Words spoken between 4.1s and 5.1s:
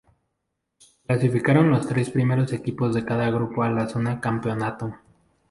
Campeonato.